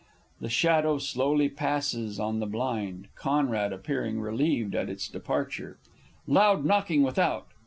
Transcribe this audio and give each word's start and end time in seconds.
[The 0.39 0.49
shadow 0.49 0.97
slowly 0.97 1.47
passes 1.47 2.19
on 2.19 2.39
the 2.39 2.47
blind, 2.47 3.07
CONRAD 3.15 3.71
_appearing 3.71 4.19
relieved 4.19 4.73
at 4.73 4.89
its 4.89 5.07
departure. 5.07 5.77
Loud 6.25 6.65
knocking 6.65 7.03
without. 7.03 7.45